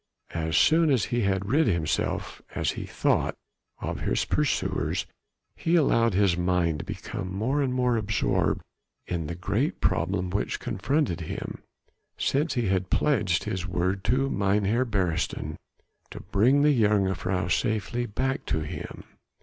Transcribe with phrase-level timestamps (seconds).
[0.33, 3.35] As soon as he had rid himself as he thought
[3.81, 5.05] of his pursuers,
[5.55, 8.63] he allowed his mind to become more and more absorbed
[9.05, 11.61] in the great problem which confronted him
[12.17, 15.55] since he had pledged his word to Mynheer Beresteyn
[16.09, 19.03] to bring the jongejuffrouw safely back to him.